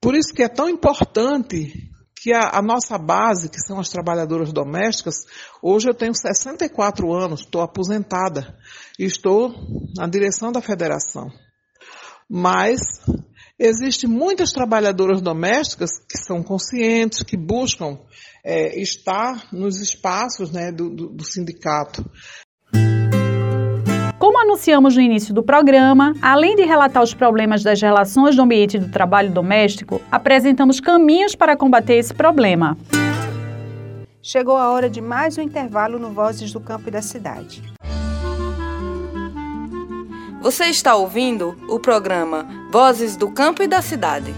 [0.00, 1.87] Por isso que é tão importante
[2.20, 5.24] que a, a, nossa base, que são as trabalhadoras domésticas,
[5.62, 8.56] hoje eu tenho 64 anos, estou aposentada
[8.98, 9.54] e estou
[9.96, 11.30] na direção da federação.
[12.28, 12.80] Mas
[13.58, 17.98] existem muitas trabalhadoras domésticas que são conscientes, que buscam
[18.44, 22.04] é, estar nos espaços né, do, do, do sindicato.
[24.38, 28.78] Como anunciamos no início do programa, além de relatar os problemas das relações do ambiente
[28.78, 32.78] do trabalho doméstico, apresentamos caminhos para combater esse problema.
[34.22, 37.64] Chegou a hora de mais um intervalo no Vozes do Campo e da Cidade.
[40.40, 44.32] Você está ouvindo o programa Vozes do Campo e da Cidade.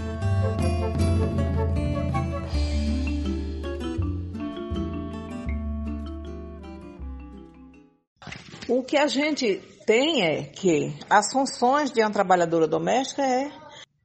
[8.67, 13.51] O que a gente tem é que as funções de uma trabalhadora doméstica é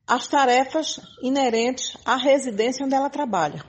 [0.05, 3.65] as tarefas inerentes à residência onde ela trabalha.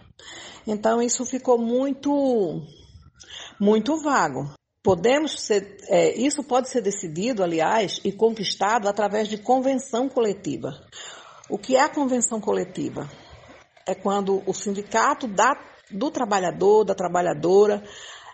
[0.66, 2.60] Então isso ficou muito
[3.60, 4.52] muito vago.
[4.82, 10.72] Podemos ser, é, isso pode ser decidido, aliás, e conquistado através de convenção coletiva.
[11.48, 13.08] O que é a convenção coletiva?
[13.86, 15.56] É quando o sindicato da,
[15.92, 17.84] do trabalhador, da trabalhadora,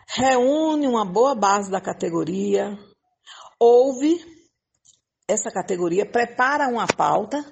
[0.07, 2.77] reúne uma boa base da categoria,
[3.63, 4.19] ouve
[5.25, 7.43] essa categoria, prepara uma pauta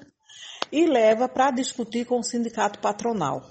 [0.69, 3.41] e leva para discutir com o sindicato patronal.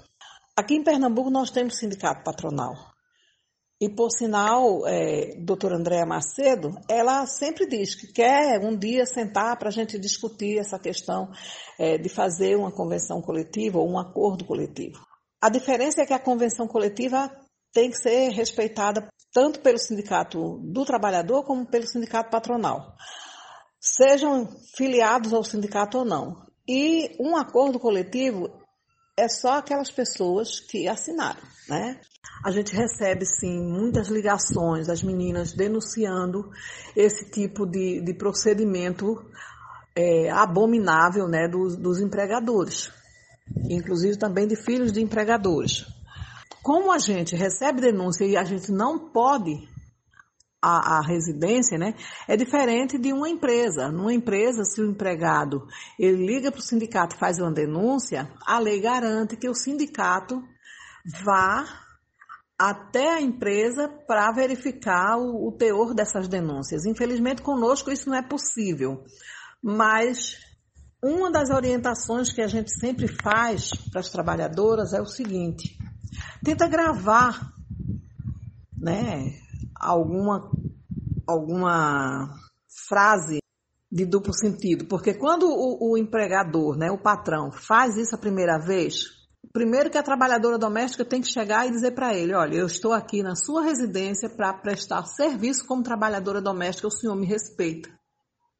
[0.55, 2.75] Aqui em Pernambuco nós temos sindicato patronal.
[3.79, 9.57] E por sinal, é, doutora Andréa Macedo, ela sempre diz que quer um dia sentar
[9.57, 11.31] para a gente discutir essa questão
[11.79, 15.03] é, de fazer uma convenção coletiva ou um acordo coletivo.
[15.41, 17.27] A diferença é que a convenção coletiva
[17.73, 22.95] tem que ser respeitada tanto pelo sindicato do trabalhador como pelo sindicato patronal,
[23.79, 26.45] sejam filiados ao sindicato ou não.
[26.67, 28.49] E um acordo coletivo
[29.17, 31.99] é só aquelas pessoas que assinaram, né?
[32.45, 36.49] A gente recebe, sim, muitas ligações das meninas denunciando
[36.95, 39.15] esse tipo de, de procedimento
[39.95, 42.91] é, abominável né, dos, dos empregadores,
[43.69, 45.85] inclusive também de filhos de empregadores.
[46.63, 49.67] Como a gente recebe denúncia e a gente não pode
[50.61, 51.95] a, a, residência, né,
[52.27, 53.91] é diferente de uma empresa.
[53.91, 55.65] Numa empresa, se o empregado
[55.97, 60.41] ele liga para o sindicato faz uma denúncia, a lei garante que o sindicato
[61.23, 61.65] vá
[62.59, 66.85] até a empresa para verificar o, o teor dessas denúncias.
[66.85, 69.03] Infelizmente, conosco isso não é possível,
[69.63, 70.37] mas
[71.03, 75.75] uma das orientações que a gente sempre faz para as trabalhadoras é o seguinte:
[76.43, 77.51] Tenta gravar,
[78.79, 79.33] né,
[79.75, 80.51] alguma,
[81.27, 82.35] alguma
[82.87, 83.39] frase
[83.91, 88.57] de duplo sentido, porque quando o, o empregador, né, o patrão, faz isso a primeira
[88.57, 89.03] vez,
[89.51, 92.93] primeiro que a trabalhadora doméstica tem que chegar e dizer para ele, olha, eu estou
[92.93, 98.00] aqui na sua residência para prestar serviço como trabalhadora doméstica, o senhor me respeita.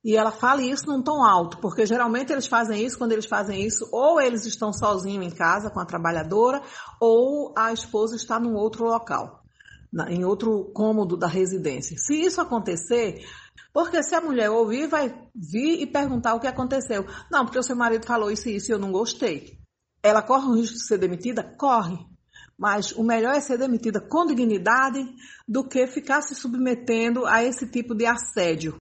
[0.04, 3.64] E ela fala isso num tom alto, porque geralmente eles fazem isso, quando eles fazem
[3.64, 6.62] isso, ou eles estão sozinhos em casa com a trabalhadora,
[7.00, 9.44] ou a esposa está num outro local,
[10.08, 11.96] em outro cômodo da residência.
[12.00, 13.24] Se isso acontecer,
[13.72, 17.06] porque se a mulher ouvir, vai vir e perguntar o que aconteceu.
[17.32, 19.60] Não, porque o seu marido falou isso e isso e eu não gostei.
[20.02, 21.44] Ela corre o risco de ser demitida?
[21.44, 21.98] Corre.
[22.58, 25.08] Mas o melhor é ser demitida com dignidade
[25.48, 28.76] do que ficar se submetendo a esse tipo de assédio.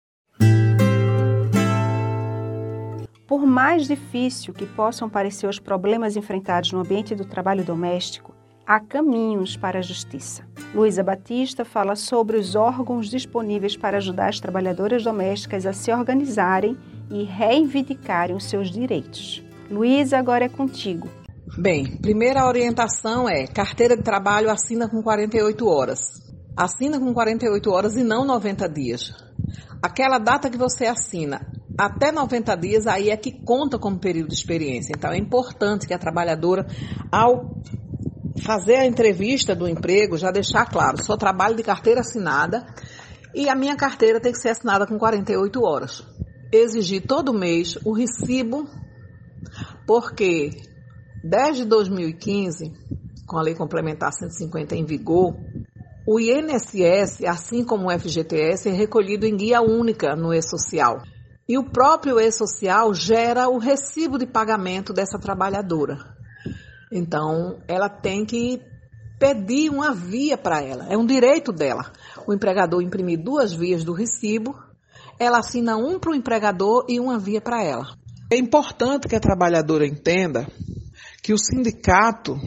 [3.30, 8.34] Por mais difícil que possam parecer os problemas enfrentados no ambiente do trabalho doméstico,
[8.66, 10.44] há caminhos para a justiça.
[10.74, 16.76] Luísa Batista fala sobre os órgãos disponíveis para ajudar as trabalhadoras domésticas a se organizarem
[17.08, 19.44] e reivindicarem os seus direitos.
[19.70, 21.08] Luísa, agora é contigo.
[21.56, 26.00] Bem, primeira orientação é carteira de trabalho assina com 48 horas.
[26.56, 29.14] assina com 48 horas e não 90 dias.
[29.80, 34.34] Aquela data que você assina até 90 dias, aí é que conta como período de
[34.34, 34.92] experiência.
[34.96, 36.66] Então, é importante que a trabalhadora,
[37.10, 37.62] ao
[38.42, 42.66] fazer a entrevista do emprego, já deixar claro: sou trabalho de carteira assinada
[43.34, 46.04] e a minha carteira tem que ser assinada com 48 horas.
[46.52, 48.68] Exigir todo mês o recibo,
[49.86, 50.50] porque
[51.22, 52.72] desde 2015,
[53.26, 55.36] com a Lei Complementar 150 em vigor,
[56.06, 61.02] o INSS, assim como o FGTS, é recolhido em guia única no E-Social.
[61.50, 65.98] E o próprio E-Social gera o recibo de pagamento dessa trabalhadora.
[66.92, 68.62] Então, ela tem que
[69.18, 71.90] pedir uma via para ela, é um direito dela.
[72.24, 74.54] O empregador imprimir duas vias do recibo,
[75.18, 77.96] ela assina um para o empregador e uma via para ela.
[78.30, 80.46] É importante que a trabalhadora entenda
[81.20, 82.38] que o sindicato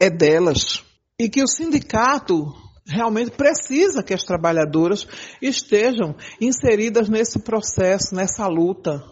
[0.00, 0.82] é delas
[1.18, 2.50] e que o sindicato
[2.90, 5.06] realmente precisa que as trabalhadoras
[5.40, 9.02] estejam inseridas nesse processo, nessa luta.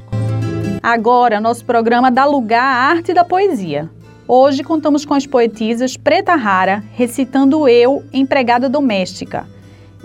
[0.82, 3.90] Agora, nosso programa dá lugar à arte da poesia.
[4.26, 9.46] Hoje contamos com as poetisas Preta Rara recitando Eu, empregada doméstica,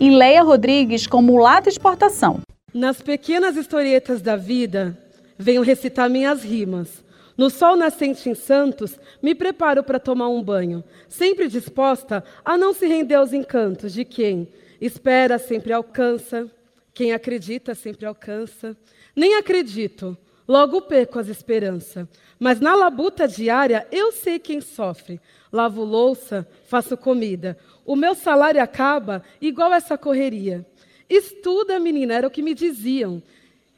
[0.01, 2.41] e Leia Rodrigues com Mulata Exportação.
[2.73, 4.97] Nas pequenas historietas da vida,
[5.37, 7.03] venho recitar minhas rimas.
[7.37, 12.73] No sol nascente em Santos, me preparo para tomar um banho, sempre disposta a não
[12.73, 14.47] se render aos encantos de quem
[14.81, 16.49] espera sempre alcança,
[16.95, 18.75] quem acredita sempre alcança.
[19.15, 22.07] Nem acredito, logo perco as esperanças.
[22.39, 25.21] Mas na labuta diária eu sei quem sofre.
[25.51, 27.57] Lavo louça, faço comida.
[27.85, 30.65] O meu salário acaba igual essa correria.
[31.09, 33.21] Estuda, menina, era o que me diziam.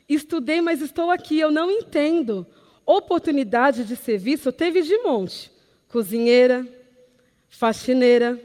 [0.08, 2.46] Estudei, mas estou aqui, eu não entendo.
[2.86, 5.52] Oportunidade de serviço teve de monte.
[5.88, 6.68] Cozinheira,
[7.50, 8.40] faxineira.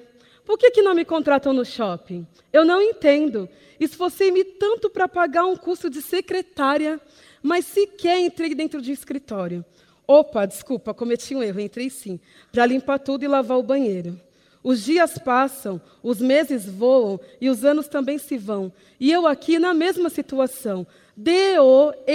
[0.45, 2.27] Por que, que não me contratam no shopping?
[2.51, 3.49] Eu não entendo.
[3.79, 6.99] Esforcei-me tanto para pagar um curso de secretária,
[7.43, 9.65] mas sequer entrei dentro de um escritório.
[10.11, 12.19] Opa, desculpa, cometi um erro, entrei sim,
[12.51, 14.19] para limpar tudo e lavar o banheiro.
[14.65, 18.73] Os dias passam, os meses voam e os anos também se vão.
[18.99, 20.87] E eu aqui na mesma situação.
[21.15, 22.09] D-O-M-E-S-T-I-C-A,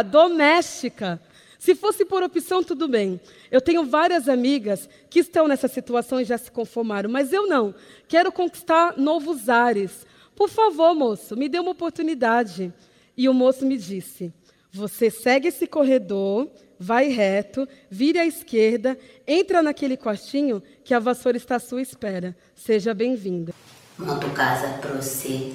[0.00, 1.20] doméstica.
[1.58, 3.20] Se fosse por opção, tudo bem.
[3.50, 7.74] Eu tenho várias amigas que estão nessa situação e já se conformaram, mas eu não.
[8.08, 10.06] Quero conquistar novos ares.
[10.34, 12.72] Por favor, moço, me dê uma oportunidade.
[13.14, 14.32] E o moço me disse:
[14.74, 16.50] Você segue esse corredor,
[16.80, 22.34] vai reto, vire à esquerda, entra naquele quartinho que a vassoura está à sua espera.
[22.56, 23.52] Seja bem-vinda.
[23.98, 25.52] Monto casa para você.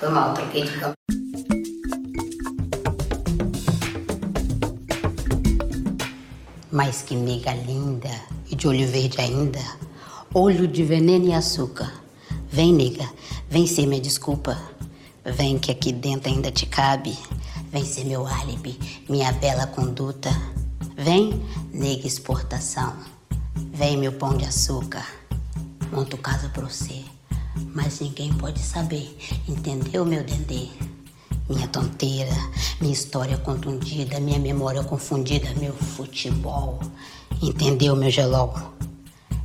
[0.00, 0.94] Foi mal, troquei de campo.
[6.68, 8.10] Mas que nega linda
[8.50, 9.60] e de olho verde ainda,
[10.34, 12.02] olho de veneno e açúcar.
[12.48, 13.08] Vem, nega,
[13.48, 14.60] vem ser minha desculpa.
[15.24, 17.16] Vem que aqui dentro ainda te cabe.
[17.70, 20.30] Vem ser meu álibi, minha bela conduta.
[20.96, 21.40] Vem,
[21.72, 22.92] nega exportação.
[23.72, 25.06] Vem, meu pão de açúcar.
[25.92, 27.04] Monto casa pra você,
[27.72, 29.16] mas ninguém pode saber.
[29.48, 30.68] Entendeu, meu dendê?
[31.48, 32.34] Minha tonteira,
[32.80, 36.80] minha história contundida, minha memória confundida, meu futebol.
[37.40, 38.54] Entendeu, meu gelol?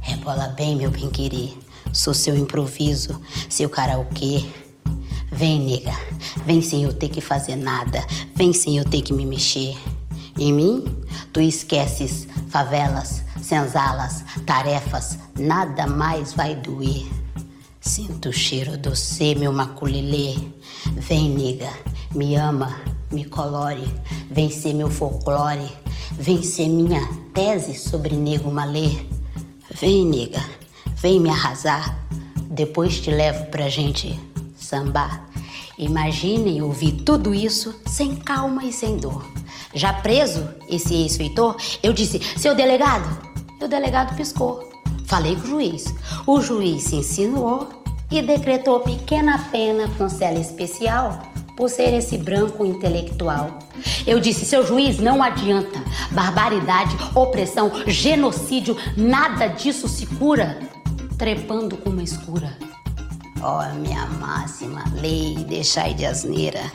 [0.01, 1.55] Rebola bem, meu bem-querer.
[1.93, 4.45] Sou seu improviso, seu karaokê.
[5.32, 5.95] Vem, nega,
[6.45, 8.03] vem sem eu ter que fazer nada,
[8.34, 9.78] vem sem eu ter que me mexer.
[10.39, 10.86] Em mim,
[11.34, 17.05] tu esqueces favelas, senzalas, tarefas, nada mais vai doer.
[17.82, 18.93] Sinto o cheiro do
[19.38, 20.36] meu maculilê.
[20.95, 21.71] Vem, nega,
[22.15, 22.80] me ama,
[23.11, 23.88] me colore,
[24.32, 25.69] vem ser meu folclore,
[26.11, 28.89] vem ser minha tese sobre nego malê.
[29.80, 30.43] Vem, nega,
[30.95, 31.99] vem me arrasar,
[32.49, 34.26] depois te levo pra gente
[34.68, 35.26] sambar.
[35.78, 39.26] Imaginem ouvir tudo isso sem calma e sem dor.
[39.74, 43.07] Já preso esse ex-feitor, eu disse: seu delegado.
[43.59, 44.70] E o delegado piscou.
[45.05, 45.86] Falei com o juiz.
[46.26, 47.70] O juiz se insinuou
[48.11, 51.22] e decretou pequena pena com cela especial
[51.55, 53.57] por ser esse branco intelectual.
[54.05, 55.84] Eu disse, seu juiz, não adianta.
[56.11, 60.59] Barbaridade, opressão, genocídio, nada disso se cura
[61.18, 62.55] trepando com uma escura.
[63.41, 66.71] Ó, oh, minha máxima lei, deixai de asneira.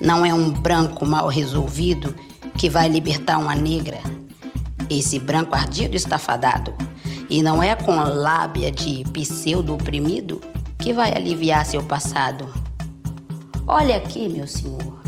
[0.00, 2.14] Não é um branco mal resolvido
[2.56, 3.98] que vai libertar uma negra.
[4.88, 6.72] Esse branco ardido está fadado.
[7.28, 10.40] E não é com lábia de pseudo oprimido
[10.78, 12.46] que vai aliviar seu passado.
[13.66, 15.00] Olha aqui, meu senhor.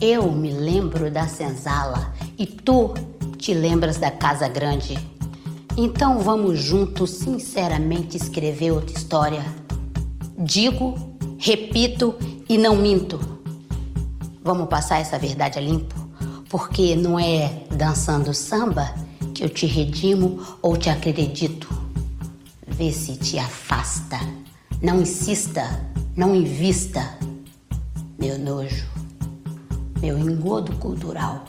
[0.00, 2.94] Eu me lembro da senzala e tu
[3.38, 4.96] te lembras da casa grande.
[5.76, 9.61] Então vamos juntos, sinceramente, escrever outra história.
[10.38, 10.94] Digo,
[11.38, 12.14] repito
[12.48, 13.18] e não minto.
[14.42, 15.94] Vamos passar essa verdade a limpo,
[16.48, 18.92] porque não é dançando samba
[19.34, 21.68] que eu te redimo ou te acredito.
[22.66, 24.18] Vê se te afasta.
[24.82, 25.80] Não insista,
[26.16, 27.16] não invista
[28.22, 28.86] meu nojo,
[30.00, 31.44] meu engodo cultural,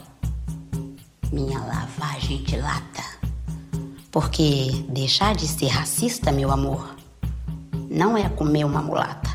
[1.32, 3.04] minha lavagem de lata.
[4.10, 6.93] Porque deixar de ser racista, meu amor,
[7.94, 9.30] não é comer uma mulata.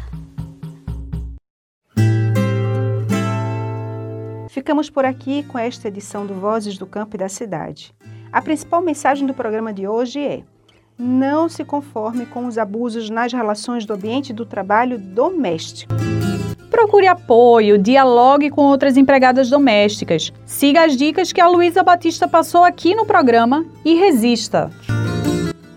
[4.50, 7.96] Ficamos por aqui com esta edição do Vozes do Campo e da Cidade.
[8.32, 10.44] A principal mensagem do programa de hoje é:
[10.98, 15.94] não se conforme com os abusos nas relações do ambiente do trabalho doméstico.
[16.70, 20.34] Procure apoio, dialogue com outras empregadas domésticas.
[20.46, 24.70] Siga as dicas que a Luísa Batista passou aqui no programa e resista.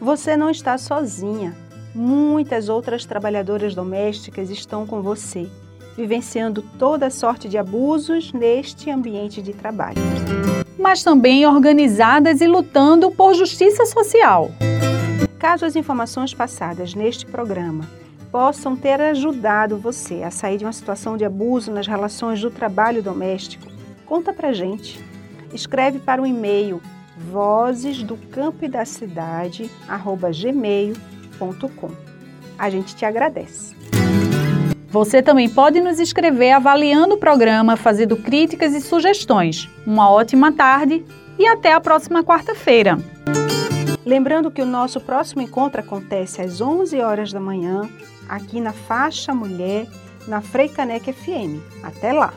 [0.00, 1.61] Você não está sozinha.
[1.94, 5.46] Muitas outras trabalhadoras domésticas estão com você,
[5.94, 9.98] vivenciando toda sorte de abusos neste ambiente de trabalho.
[10.78, 14.50] Mas também organizadas e lutando por justiça social.
[15.38, 17.84] Caso as informações passadas neste programa
[18.30, 23.02] possam ter ajudado você a sair de uma situação de abuso nas relações do trabalho
[23.02, 23.70] doméstico,
[24.06, 24.98] conta pra gente.
[25.52, 26.80] Escreve para o e-mail
[27.30, 31.21] vozes do campo e da cidade gmail.com.
[32.58, 33.74] A gente te agradece.
[34.88, 39.68] Você também pode nos escrever avaliando o programa, fazendo críticas e sugestões.
[39.86, 41.02] Uma ótima tarde
[41.38, 42.98] e até a próxima quarta-feira.
[44.04, 47.88] Lembrando que o nosso próximo encontro acontece às 11 horas da manhã
[48.28, 49.86] aqui na Faixa Mulher,
[50.26, 51.60] na Freicaneca FM.
[51.82, 52.34] Até lá!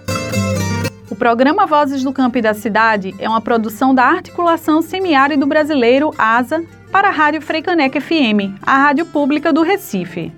[1.09, 6.13] O programa Vozes do Campo e da Cidade é uma produção da Articulação Semiárido Brasileiro,
[6.17, 6.63] ASA,
[6.95, 10.31] para a Rádio Freicaneca FM, a rádio pública do Recife.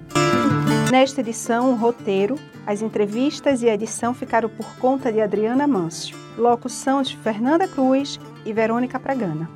[0.91, 2.33] Nesta edição, o roteiro,
[2.65, 6.17] as entrevistas e a edição ficaram por conta de Adriana Mâncio.
[6.35, 9.47] Locução de Fernanda Cruz e Verônica Pragana.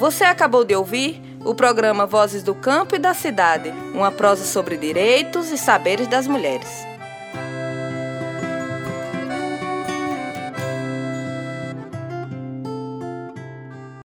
[0.00, 4.76] Você acabou de ouvir o programa Vozes do Campo e da Cidade, uma prosa sobre
[4.76, 6.97] direitos e saberes das mulheres.